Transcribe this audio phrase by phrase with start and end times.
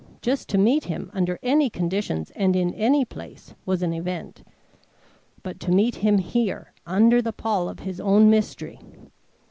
[0.23, 4.41] Just to meet him, under any conditions and in any place, was an event.
[5.43, 8.79] But to meet him here, under the pall of his own mystery!